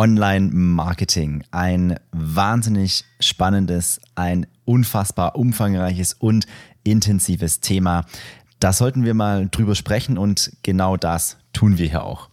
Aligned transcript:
Online-Marketing. 0.00 1.44
Ein 1.50 2.00
wahnsinnig 2.10 3.04
spannendes, 3.20 4.00
ein 4.14 4.46
unfassbar 4.64 5.36
umfangreiches 5.36 6.14
und 6.14 6.46
intensives 6.84 7.60
Thema. 7.60 8.06
Da 8.60 8.72
sollten 8.72 9.04
wir 9.04 9.12
mal 9.12 9.48
drüber 9.50 9.74
sprechen 9.74 10.16
und 10.16 10.52
genau 10.62 10.96
das 10.96 11.36
tun 11.52 11.76
wir 11.76 11.86
hier 11.86 12.02
auch. 12.02 12.30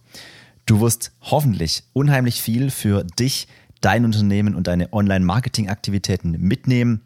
Du 0.64 0.80
wirst 0.80 1.12
hoffentlich 1.20 1.82
unheimlich 1.92 2.40
viel 2.40 2.70
für 2.70 3.04
dich, 3.04 3.48
dein 3.82 4.06
Unternehmen 4.06 4.54
und 4.54 4.66
deine 4.66 4.90
Online-Marketing-Aktivitäten 4.94 6.30
mitnehmen 6.40 7.02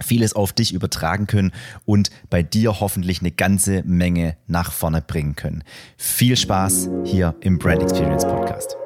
vieles 0.00 0.32
auf 0.32 0.52
dich 0.52 0.72
übertragen 0.72 1.26
können 1.26 1.50
und 1.84 2.10
bei 2.30 2.44
dir 2.44 2.78
hoffentlich 2.78 3.20
eine 3.20 3.32
ganze 3.32 3.82
Menge 3.82 4.36
nach 4.46 4.70
vorne 4.70 5.02
bringen 5.02 5.34
können. 5.34 5.64
Viel 5.96 6.36
Spaß 6.36 6.88
hier 7.04 7.34
im 7.40 7.58
Brand 7.58 7.82
Experience 7.82 8.24
Podcast. 8.24 8.76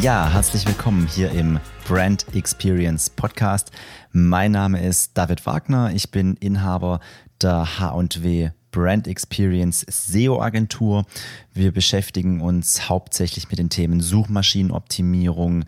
Ja, 0.00 0.30
herzlich 0.32 0.66
willkommen 0.66 1.06
hier 1.06 1.30
im 1.30 1.60
Brand 1.86 2.34
Experience 2.34 3.10
Podcast. 3.10 3.70
Mein 4.12 4.52
Name 4.52 4.82
ist 4.82 5.18
David 5.18 5.44
Wagner. 5.44 5.92
Ich 5.94 6.10
bin 6.10 6.36
Inhaber 6.36 7.00
der 7.42 7.78
H&W 7.78 8.48
Brand 8.70 9.06
Experience 9.06 9.84
SEO 9.86 10.40
Agentur. 10.40 11.04
Wir 11.52 11.70
beschäftigen 11.70 12.40
uns 12.40 12.88
hauptsächlich 12.88 13.50
mit 13.50 13.58
den 13.58 13.68
Themen 13.68 14.00
Suchmaschinenoptimierung, 14.00 15.66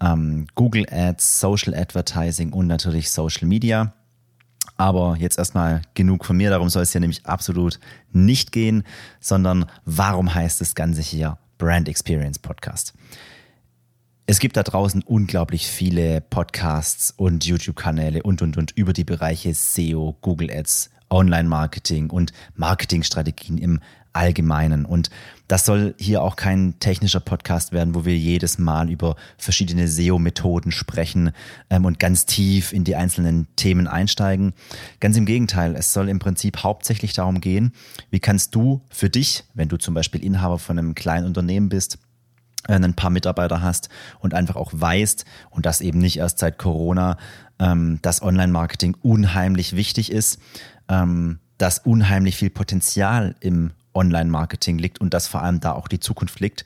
ähm, 0.00 0.48
Google 0.56 0.86
Ads, 0.90 1.38
Social 1.38 1.72
Advertising 1.72 2.52
und 2.52 2.66
natürlich 2.66 3.12
Social 3.12 3.46
Media. 3.46 3.92
Aber 4.76 5.16
jetzt 5.20 5.38
erstmal 5.38 5.82
genug 5.94 6.24
von 6.24 6.36
mir, 6.36 6.50
darum 6.50 6.68
soll 6.68 6.82
es 6.82 6.94
ja 6.94 6.98
nämlich 7.00 7.26
absolut 7.26 7.78
nicht 8.10 8.50
gehen, 8.50 8.82
sondern 9.20 9.66
warum 9.84 10.34
heißt 10.34 10.60
das 10.60 10.74
Ganze 10.74 11.00
hier 11.00 11.38
Brand 11.58 11.88
Experience 11.88 12.40
Podcast? 12.40 12.92
Es 14.30 14.40
gibt 14.40 14.58
da 14.58 14.62
draußen 14.62 15.02
unglaublich 15.04 15.68
viele 15.68 16.20
Podcasts 16.20 17.14
und 17.16 17.46
YouTube-Kanäle 17.46 18.22
und, 18.22 18.42
und, 18.42 18.58
und 18.58 18.72
über 18.72 18.92
die 18.92 19.04
Bereiche 19.04 19.54
SEO, 19.54 20.18
Google 20.20 20.50
Ads, 20.50 20.90
Online-Marketing 21.08 22.10
und 22.10 22.34
Marketingstrategien 22.54 23.56
im 23.56 23.80
Allgemeinen. 24.12 24.84
Und 24.84 25.08
das 25.46 25.64
soll 25.64 25.94
hier 25.98 26.22
auch 26.22 26.36
kein 26.36 26.78
technischer 26.78 27.20
Podcast 27.20 27.72
werden, 27.72 27.94
wo 27.94 28.04
wir 28.04 28.18
jedes 28.18 28.58
Mal 28.58 28.90
über 28.90 29.16
verschiedene 29.38 29.88
SEO-Methoden 29.88 30.72
sprechen 30.72 31.30
ähm, 31.70 31.86
und 31.86 31.98
ganz 31.98 32.26
tief 32.26 32.74
in 32.74 32.84
die 32.84 32.96
einzelnen 32.96 33.46
Themen 33.56 33.86
einsteigen. 33.86 34.52
Ganz 35.00 35.16
im 35.16 35.24
Gegenteil, 35.24 35.74
es 35.74 35.94
soll 35.94 36.10
im 36.10 36.18
Prinzip 36.18 36.62
hauptsächlich 36.62 37.14
darum 37.14 37.40
gehen, 37.40 37.72
wie 38.10 38.20
kannst 38.20 38.54
du 38.54 38.82
für 38.90 39.08
dich, 39.08 39.44
wenn 39.54 39.70
du 39.70 39.78
zum 39.78 39.94
Beispiel 39.94 40.22
Inhaber 40.22 40.58
von 40.58 40.78
einem 40.78 40.94
kleinen 40.94 41.24
Unternehmen 41.24 41.70
bist, 41.70 41.96
ein 42.76 42.94
paar 42.94 43.10
Mitarbeiter 43.10 43.62
hast 43.62 43.88
und 44.20 44.34
einfach 44.34 44.56
auch 44.56 44.70
weißt, 44.72 45.24
und 45.50 45.66
das 45.66 45.80
eben 45.80 45.98
nicht 45.98 46.18
erst 46.18 46.38
seit 46.38 46.58
Corona, 46.58 47.16
ähm, 47.58 47.98
dass 48.02 48.22
Online-Marketing 48.22 48.96
unheimlich 49.02 49.74
wichtig 49.74 50.12
ist, 50.12 50.38
ähm, 50.88 51.38
dass 51.58 51.80
unheimlich 51.80 52.36
viel 52.36 52.50
Potenzial 52.50 53.34
im 53.40 53.72
Online-Marketing 53.94 54.78
liegt 54.78 55.00
und 55.00 55.12
dass 55.12 55.26
vor 55.26 55.42
allem 55.42 55.60
da 55.60 55.72
auch 55.72 55.88
die 55.88 55.98
Zukunft 55.98 56.38
liegt. 56.40 56.64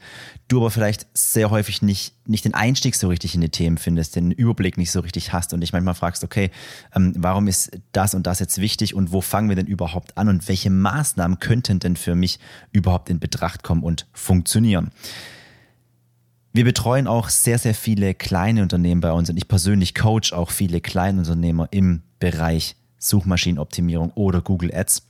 Du 0.48 0.59
aber 0.59 0.70
vielleicht 0.70 1.06
sehr 1.14 1.50
häufig 1.50 1.81
nicht, 1.81 2.14
nicht 2.27 2.44
den 2.44 2.53
Einstieg 2.53 2.94
so 2.94 3.09
richtig 3.09 3.34
in 3.34 3.41
die 3.41 3.48
Themen 3.48 3.78
findest, 3.78 4.16
den 4.16 4.33
Überblick 4.33 4.77
nicht 4.77 4.91
so 4.91 5.00
richtig 5.00 5.33
hast 5.33 5.55
und 5.55 5.61
dich 5.61 5.72
manchmal 5.72 5.94
fragst, 5.94 6.25
okay, 6.25 6.50
ähm, 6.94 7.14
warum 7.16 7.48
ist 7.48 7.70
das 7.92 8.14
und 8.14 8.27
das 8.27 8.39
jetzt 8.39 8.61
wichtig 8.61 8.94
und 8.94 9.12
wo 9.12 9.22
fangen 9.22 9.48
wir 9.48 9.56
denn 9.56 9.66
überhaupt 9.66 10.19
an 10.19 10.28
und 10.28 10.47
welche 10.48 10.70
Maßnahmen 10.70 11.39
könnten 11.39 11.78
denn 11.78 11.97
für 11.97 12.14
mich 12.14 12.39
überhaupt 12.70 13.09
in 13.09 13.19
Betracht 13.19 13.62
kommen 13.62 13.83
und 13.83 14.06
funktionieren? 14.12 14.91
Wir 16.55 16.64
betreuen 16.64 17.06
auch 17.06 17.31
sehr, 17.31 17.58
sehr 17.58 17.75
viele 17.75 18.12
kleine 18.14 18.62
Unternehmen 18.62 19.00
bei 19.00 19.12
uns 19.12 19.31
und 19.31 19.38
ich 19.38 19.49
persönlich 19.49 19.94
coach 19.94 20.34
auch 20.34 20.50
viele 20.50 20.82
Kleinunternehmer 20.82 21.69
im 21.71 22.03
Bereich 22.19 22.76
Suchmaschinenoptimierung 22.99 24.12
oder 24.15 24.43
Google 24.43 24.71
Ads 24.75 25.09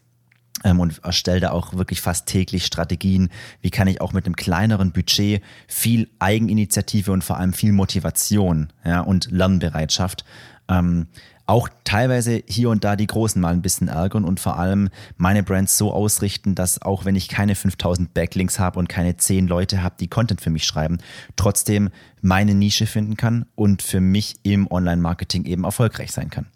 ähm, 0.62 0.78
und 0.78 1.00
erstelle 1.02 1.40
da 1.40 1.50
auch 1.50 1.74
wirklich 1.74 2.00
fast 2.00 2.26
täglich 2.26 2.64
Strategien. 2.64 3.28
Wie 3.60 3.70
kann 3.70 3.88
ich 3.88 4.00
auch 4.00 4.12
mit 4.12 4.24
einem 4.24 4.36
kleineren 4.36 4.92
Budget 4.92 5.42
viel 5.66 6.08
Eigeninitiative 6.20 7.10
und 7.10 7.24
vor 7.24 7.38
allem 7.38 7.52
viel 7.52 7.72
Motivation 7.72 8.72
ja, 8.84 9.00
und 9.00 9.28
Lernbereitschaft 9.32 10.24
ähm, 10.68 11.08
auch 11.46 11.68
teilweise 11.84 12.42
hier 12.46 12.70
und 12.70 12.84
da 12.84 12.96
die 12.96 13.06
Großen 13.06 13.40
mal 13.40 13.52
ein 13.52 13.62
bisschen 13.62 13.88
ärgern 13.88 14.24
und 14.24 14.40
vor 14.40 14.58
allem 14.58 14.88
meine 15.16 15.42
Brands 15.42 15.76
so 15.76 15.92
ausrichten, 15.92 16.54
dass 16.54 16.82
auch 16.82 17.04
wenn 17.04 17.16
ich 17.16 17.28
keine 17.28 17.54
5000 17.54 18.14
Backlinks 18.14 18.58
habe 18.58 18.78
und 18.78 18.88
keine 18.88 19.16
10 19.16 19.46
Leute 19.48 19.82
habe, 19.82 19.96
die 19.98 20.08
Content 20.08 20.40
für 20.40 20.50
mich 20.50 20.64
schreiben, 20.64 20.98
trotzdem 21.36 21.90
meine 22.20 22.54
Nische 22.54 22.86
finden 22.86 23.16
kann 23.16 23.46
und 23.54 23.82
für 23.82 24.00
mich 24.00 24.36
im 24.42 24.70
Online-Marketing 24.70 25.44
eben 25.44 25.64
erfolgreich 25.64 26.12
sein 26.12 26.30
kann. 26.30 26.46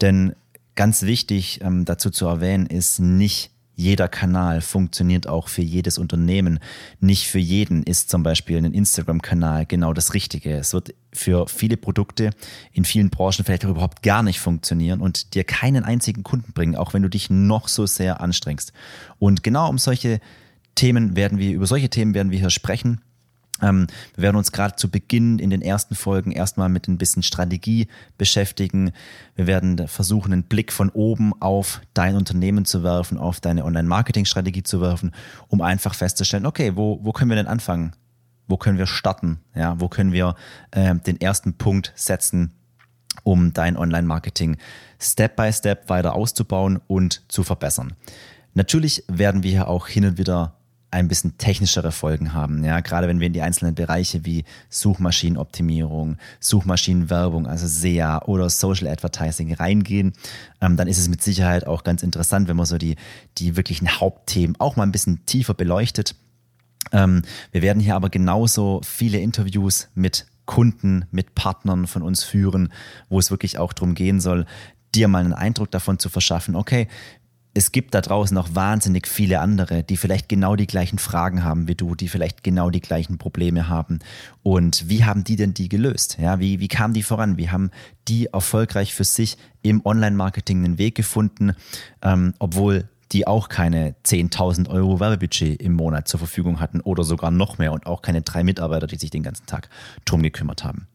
Denn 0.00 0.34
ganz 0.74 1.02
wichtig 1.02 1.60
ähm, 1.62 1.84
dazu 1.84 2.10
zu 2.10 2.26
erwähnen 2.26 2.66
ist 2.66 2.98
nicht 2.98 3.53
jeder 3.76 4.08
Kanal 4.08 4.60
funktioniert 4.60 5.26
auch 5.26 5.48
für 5.48 5.62
jedes 5.62 5.98
Unternehmen. 5.98 6.60
Nicht 7.00 7.28
für 7.28 7.38
jeden 7.38 7.82
ist 7.82 8.08
zum 8.08 8.22
Beispiel 8.22 8.58
ein 8.58 8.72
Instagram-Kanal 8.72 9.66
genau 9.66 9.92
das 9.92 10.14
Richtige. 10.14 10.56
Es 10.56 10.72
wird 10.72 10.94
für 11.12 11.46
viele 11.48 11.76
Produkte 11.76 12.30
in 12.72 12.84
vielen 12.84 13.10
Branchen 13.10 13.44
vielleicht 13.44 13.64
auch 13.64 13.70
überhaupt 13.70 14.02
gar 14.02 14.22
nicht 14.22 14.40
funktionieren 14.40 15.00
und 15.00 15.34
dir 15.34 15.44
keinen 15.44 15.84
einzigen 15.84 16.22
Kunden 16.22 16.52
bringen, 16.52 16.76
auch 16.76 16.94
wenn 16.94 17.02
du 17.02 17.08
dich 17.08 17.30
noch 17.30 17.68
so 17.68 17.86
sehr 17.86 18.20
anstrengst. 18.20 18.72
Und 19.18 19.42
genau 19.42 19.68
um 19.68 19.78
solche 19.78 20.20
Themen 20.74 21.16
werden 21.16 21.38
wir, 21.38 21.52
über 21.52 21.66
solche 21.66 21.88
Themen 21.88 22.14
werden 22.14 22.30
wir 22.30 22.38
hier 22.38 22.50
sprechen. 22.50 23.00
Ähm, 23.62 23.86
wir 24.14 24.22
werden 24.22 24.36
uns 24.36 24.52
gerade 24.52 24.76
zu 24.76 24.90
Beginn 24.90 25.38
in 25.38 25.50
den 25.50 25.62
ersten 25.62 25.94
Folgen 25.94 26.32
erstmal 26.32 26.68
mit 26.68 26.88
ein 26.88 26.98
bisschen 26.98 27.22
Strategie 27.22 27.88
beschäftigen. 28.18 28.92
Wir 29.36 29.46
werden 29.46 29.86
versuchen, 29.86 30.32
einen 30.32 30.44
Blick 30.44 30.72
von 30.72 30.90
oben 30.90 31.32
auf 31.40 31.80
dein 31.94 32.16
Unternehmen 32.16 32.64
zu 32.64 32.82
werfen, 32.82 33.16
auf 33.18 33.40
deine 33.40 33.64
Online-Marketing-Strategie 33.64 34.64
zu 34.64 34.80
werfen, 34.80 35.12
um 35.48 35.60
einfach 35.60 35.94
festzustellen, 35.94 36.46
okay, 36.46 36.72
wo, 36.74 36.98
wo 37.02 37.12
können 37.12 37.30
wir 37.30 37.36
denn 37.36 37.46
anfangen? 37.46 37.92
Wo 38.46 38.56
können 38.56 38.78
wir 38.78 38.86
starten? 38.86 39.38
Ja, 39.54 39.80
wo 39.80 39.88
können 39.88 40.12
wir 40.12 40.34
äh, 40.72 40.94
den 40.94 41.20
ersten 41.20 41.54
Punkt 41.54 41.92
setzen, 41.94 42.52
um 43.22 43.52
dein 43.52 43.76
Online-Marketing 43.76 44.58
Step 45.00 45.36
by 45.36 45.52
Step 45.52 45.88
weiter 45.88 46.14
auszubauen 46.14 46.80
und 46.86 47.22
zu 47.28 47.44
verbessern? 47.44 47.94
Natürlich 48.52 49.04
werden 49.08 49.42
wir 49.42 49.50
hier 49.50 49.68
auch 49.68 49.88
hin 49.88 50.04
und 50.04 50.18
wieder 50.18 50.54
ein 50.94 51.08
bisschen 51.08 51.36
technischere 51.38 51.90
Folgen 51.90 52.32
haben. 52.32 52.64
Ja, 52.64 52.80
gerade 52.80 53.08
wenn 53.08 53.18
wir 53.18 53.26
in 53.26 53.32
die 53.32 53.42
einzelnen 53.42 53.74
Bereiche 53.74 54.24
wie 54.24 54.44
Suchmaschinenoptimierung, 54.70 56.18
Suchmaschinenwerbung, 56.38 57.46
also 57.46 57.66
SEA 57.66 58.22
oder 58.26 58.48
Social 58.48 58.86
Advertising 58.86 59.52
reingehen, 59.52 60.12
ähm, 60.60 60.76
dann 60.76 60.86
ist 60.86 60.98
es 60.98 61.08
mit 61.08 61.20
Sicherheit 61.20 61.66
auch 61.66 61.82
ganz 61.82 62.02
interessant, 62.02 62.48
wenn 62.48 62.56
man 62.56 62.66
so 62.66 62.78
die, 62.78 62.96
die 63.38 63.56
wirklichen 63.56 64.00
Hauptthemen 64.00 64.54
auch 64.60 64.76
mal 64.76 64.84
ein 64.84 64.92
bisschen 64.92 65.26
tiefer 65.26 65.54
beleuchtet. 65.54 66.14
Ähm, 66.92 67.22
wir 67.50 67.62
werden 67.62 67.80
hier 67.80 67.96
aber 67.96 68.08
genauso 68.08 68.80
viele 68.84 69.18
Interviews 69.18 69.88
mit 69.94 70.26
Kunden, 70.46 71.06
mit 71.10 71.34
Partnern 71.34 71.88
von 71.88 72.02
uns 72.02 72.22
führen, 72.22 72.72
wo 73.08 73.18
es 73.18 73.30
wirklich 73.30 73.58
auch 73.58 73.72
darum 73.72 73.94
gehen 73.94 74.20
soll, 74.20 74.46
dir 74.94 75.08
mal 75.08 75.24
einen 75.24 75.32
Eindruck 75.32 75.72
davon 75.72 75.98
zu 75.98 76.08
verschaffen, 76.08 76.54
okay, 76.54 76.86
es 77.54 77.70
gibt 77.70 77.94
da 77.94 78.00
draußen 78.00 78.34
noch 78.34 78.54
wahnsinnig 78.56 79.06
viele 79.06 79.38
andere, 79.38 79.84
die 79.84 79.96
vielleicht 79.96 80.28
genau 80.28 80.56
die 80.56 80.66
gleichen 80.66 80.98
Fragen 80.98 81.44
haben 81.44 81.68
wie 81.68 81.76
du, 81.76 81.94
die 81.94 82.08
vielleicht 82.08 82.42
genau 82.42 82.68
die 82.68 82.80
gleichen 82.80 83.16
Probleme 83.16 83.68
haben. 83.68 84.00
Und 84.42 84.88
wie 84.88 85.04
haben 85.04 85.22
die 85.22 85.36
denn 85.36 85.54
die 85.54 85.68
gelöst? 85.68 86.18
Ja, 86.20 86.40
wie, 86.40 86.58
wie 86.58 86.68
kamen 86.68 86.94
die 86.94 87.04
voran? 87.04 87.36
Wie 87.36 87.50
haben 87.50 87.70
die 88.08 88.26
erfolgreich 88.26 88.92
für 88.92 89.04
sich 89.04 89.38
im 89.62 89.86
Online-Marketing 89.86 90.64
einen 90.64 90.78
Weg 90.78 90.96
gefunden, 90.96 91.54
ähm, 92.02 92.34
obwohl 92.40 92.88
die 93.12 93.28
auch 93.28 93.48
keine 93.48 93.94
10.000 94.04 94.68
Euro 94.68 94.98
Werbebudget 94.98 95.62
im 95.62 95.74
Monat 95.74 96.08
zur 96.08 96.18
Verfügung 96.18 96.58
hatten 96.58 96.80
oder 96.80 97.04
sogar 97.04 97.30
noch 97.30 97.58
mehr 97.58 97.72
und 97.72 97.86
auch 97.86 98.02
keine 98.02 98.22
drei 98.22 98.42
Mitarbeiter, 98.42 98.88
die 98.88 98.96
sich 98.96 99.10
den 99.10 99.22
ganzen 99.22 99.46
Tag 99.46 99.68
drum 100.04 100.22
gekümmert 100.22 100.64
haben. 100.64 100.88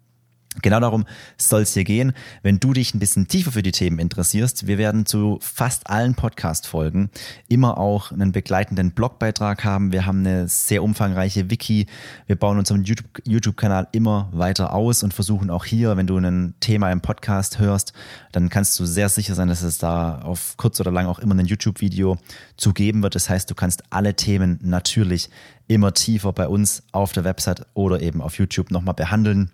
Genau 0.61 0.79
darum 0.79 1.06
soll 1.38 1.61
es 1.61 1.73
hier 1.73 1.83
gehen. 1.83 2.13
Wenn 2.44 2.59
du 2.59 2.73
dich 2.73 2.94
ein 2.94 3.00
bisschen 3.00 3.27
tiefer 3.27 3.51
für 3.51 3.61
die 3.61 3.71
Themen 3.71 4.00
interessierst, 4.00 4.67
wir 4.67 4.77
werden 4.77 5.06
zu 5.06 5.39
fast 5.41 5.89
allen 5.89 6.15
Podcast-Folgen 6.15 7.09
immer 7.47 7.77
auch 7.77 8.11
einen 8.11 8.31
begleitenden 8.31 8.91
Blogbeitrag 8.91 9.63
haben. 9.63 9.91
Wir 9.91 10.06
haben 10.06 10.19
eine 10.19 10.47
sehr 10.47 10.83
umfangreiche 10.83 11.50
Wiki. 11.50 11.88
Wir 12.27 12.35
bauen 12.35 12.57
unseren 12.57 12.83
YouTube-Kanal 12.83 13.88
immer 13.91 14.29
weiter 14.31 14.73
aus 14.73 15.03
und 15.03 15.13
versuchen 15.13 15.50
auch 15.50 15.65
hier, 15.65 15.97
wenn 15.97 16.07
du 16.07 16.17
ein 16.17 16.53
Thema 16.59 16.91
im 16.91 17.01
Podcast 17.01 17.59
hörst, 17.59 17.94
dann 18.31 18.50
kannst 18.50 18.79
du 18.79 18.85
sehr 18.85 19.09
sicher 19.09 19.35
sein, 19.35 19.47
dass 19.47 19.61
es 19.61 19.77
da 19.77 20.19
auf 20.19 20.56
kurz 20.57 20.79
oder 20.79 20.91
lang 20.91 21.06
auch 21.07 21.19
immer 21.19 21.35
ein 21.35 21.45
YouTube-Video 21.45 22.17
zu 22.57 22.73
geben 22.73 23.03
wird. 23.03 23.15
Das 23.15 23.29
heißt, 23.29 23.50
du 23.50 23.56
kannst 23.56 23.83
alle 23.89 24.15
Themen 24.15 24.59
natürlich 24.61 25.29
immer 25.67 25.94
tiefer 25.94 26.33
bei 26.33 26.47
uns 26.47 26.83
auf 26.91 27.11
der 27.11 27.23
Website 27.23 27.65
oder 27.73 28.01
eben 28.01 28.21
auf 28.21 28.38
YouTube 28.38 28.71
nochmal 28.71 28.95
behandeln. 28.95 29.51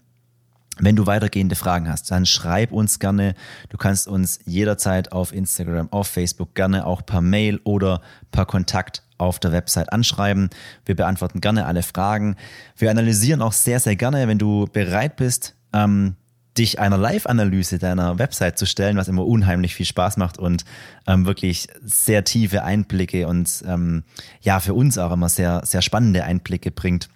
Wenn 0.78 0.96
du 0.96 1.06
weitergehende 1.06 1.54
Fragen 1.54 1.88
hast, 1.88 2.10
dann 2.10 2.26
schreib 2.26 2.72
uns 2.72 2.98
gerne. 2.98 3.34
Du 3.70 3.76
kannst 3.76 4.08
uns 4.08 4.40
jederzeit 4.44 5.12
auf 5.12 5.32
Instagram, 5.32 5.90
auf 5.90 6.06
Facebook, 6.06 6.54
gerne 6.54 6.86
auch 6.86 7.04
per 7.04 7.20
Mail 7.20 7.60
oder 7.64 8.00
per 8.30 8.46
Kontakt 8.46 9.02
auf 9.18 9.38
der 9.38 9.52
Website 9.52 9.92
anschreiben. 9.92 10.50
Wir 10.84 10.94
beantworten 10.94 11.40
gerne 11.40 11.66
alle 11.66 11.82
Fragen. 11.82 12.36
Wir 12.76 12.90
analysieren 12.90 13.42
auch 13.42 13.52
sehr, 13.52 13.80
sehr 13.80 13.96
gerne, 13.96 14.28
wenn 14.28 14.38
du 14.38 14.66
bereit 14.66 15.16
bist, 15.16 15.54
ähm, 15.72 16.16
dich 16.58 16.78
einer 16.78 16.98
Live-Analyse 16.98 17.78
deiner 17.78 18.18
Website 18.18 18.58
zu 18.58 18.66
stellen, 18.66 18.96
was 18.96 19.08
immer 19.08 19.26
unheimlich 19.26 19.74
viel 19.74 19.86
Spaß 19.86 20.16
macht 20.16 20.38
und 20.38 20.64
ähm, 21.06 21.26
wirklich 21.26 21.68
sehr 21.82 22.24
tiefe 22.24 22.64
Einblicke 22.64 23.28
und 23.28 23.62
ähm, 23.66 24.04
ja, 24.40 24.60
für 24.60 24.74
uns 24.74 24.98
auch 24.98 25.12
immer 25.12 25.28
sehr, 25.28 25.62
sehr 25.64 25.82
spannende 25.82 26.24
Einblicke 26.24 26.70
bringt. 26.70 27.08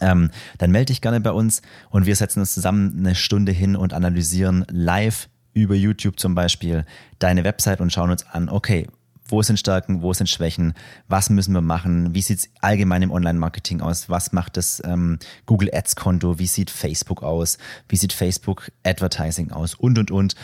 Ähm, 0.00 0.30
dann 0.58 0.72
melde 0.72 0.86
dich 0.86 1.00
gerne 1.00 1.20
bei 1.20 1.30
uns 1.30 1.62
und 1.90 2.06
wir 2.06 2.16
setzen 2.16 2.40
uns 2.40 2.52
zusammen 2.52 2.96
eine 2.98 3.14
Stunde 3.14 3.52
hin 3.52 3.76
und 3.76 3.92
analysieren 3.92 4.64
live 4.68 5.28
über 5.52 5.76
YouTube 5.76 6.18
zum 6.18 6.34
Beispiel 6.34 6.84
deine 7.20 7.44
Website 7.44 7.80
und 7.80 7.92
schauen 7.92 8.10
uns 8.10 8.26
an, 8.26 8.48
okay, 8.48 8.88
wo 9.28 9.42
sind 9.42 9.58
Stärken, 9.58 10.02
wo 10.02 10.12
sind 10.12 10.28
Schwächen, 10.28 10.74
was 11.08 11.30
müssen 11.30 11.54
wir 11.54 11.60
machen, 11.60 12.14
wie 12.14 12.22
sieht 12.22 12.38
es 12.38 12.50
allgemein 12.60 13.02
im 13.02 13.10
Online-Marketing 13.10 13.80
aus, 13.80 14.08
was 14.08 14.32
macht 14.32 14.56
das 14.56 14.82
ähm, 14.84 15.18
Google 15.46 15.70
Ads-Konto, 15.72 16.38
wie 16.38 16.46
sieht 16.46 16.70
Facebook 16.70 17.22
aus, 17.22 17.58
wie 17.88 17.96
sieht 17.96 18.12
Facebook 18.12 18.70
Advertising 18.84 19.50
aus 19.50 19.74
und, 19.74 19.98
und, 19.98 20.10
und. 20.10 20.34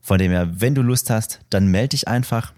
Von 0.00 0.18
dem 0.18 0.32
her, 0.32 0.48
wenn 0.60 0.74
du 0.74 0.82
Lust 0.82 1.10
hast, 1.10 1.40
dann 1.50 1.68
melde 1.68 1.90
dich 1.90 2.08
einfach. 2.08 2.52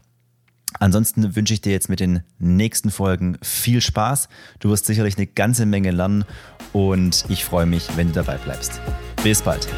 Ansonsten 0.81 1.37
wünsche 1.37 1.55
ich 1.55 1.61
dir 1.61 1.73
jetzt 1.73 1.89
mit 1.89 2.01
den 2.01 2.23
nächsten 2.39 2.91
Folgen 2.91 3.39
viel 3.43 3.81
Spaß. 3.81 4.29
Du 4.61 4.71
wirst 4.71 4.87
sicherlich 4.87 5.17
eine 5.17 5.27
ganze 5.27 5.67
Menge 5.67 5.91
lernen 5.91 6.25
und 6.73 7.27
ich 7.29 7.45
freue 7.45 7.67
mich, 7.67 7.97
wenn 7.97 8.09
du 8.09 8.15
dabei 8.15 8.39
bleibst. 8.39 8.81
Bis 9.23 9.43
bald. 9.43 9.69